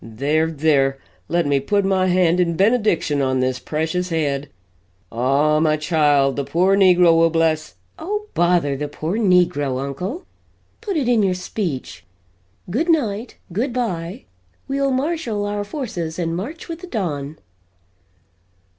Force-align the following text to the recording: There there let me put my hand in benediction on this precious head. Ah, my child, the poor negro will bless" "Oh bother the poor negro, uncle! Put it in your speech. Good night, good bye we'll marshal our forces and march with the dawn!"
There 0.03 0.49
there 0.49 0.97
let 1.29 1.45
me 1.45 1.59
put 1.59 1.85
my 1.85 2.07
hand 2.07 2.39
in 2.39 2.55
benediction 2.57 3.21
on 3.21 3.39
this 3.39 3.59
precious 3.59 4.09
head. 4.09 4.49
Ah, 5.11 5.59
my 5.59 5.77
child, 5.77 6.37
the 6.37 6.43
poor 6.43 6.75
negro 6.75 7.15
will 7.15 7.29
bless" 7.29 7.75
"Oh 7.99 8.25
bother 8.33 8.75
the 8.75 8.87
poor 8.87 9.19
negro, 9.19 9.79
uncle! 9.79 10.25
Put 10.81 10.97
it 10.97 11.07
in 11.07 11.21
your 11.21 11.35
speech. 11.35 12.03
Good 12.67 12.89
night, 12.89 13.37
good 13.53 13.73
bye 13.73 14.23
we'll 14.67 14.89
marshal 14.89 15.45
our 15.45 15.63
forces 15.63 16.17
and 16.17 16.35
march 16.35 16.67
with 16.67 16.79
the 16.79 16.87
dawn!" 16.87 17.37